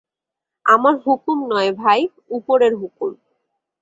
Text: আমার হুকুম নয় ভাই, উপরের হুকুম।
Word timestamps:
আমার 0.65 0.93
হুকুম 1.05 1.37
নয় 1.49 1.71
ভাই, 1.73 2.01
উপরের 2.29 2.73
হুকুম। 2.75 3.11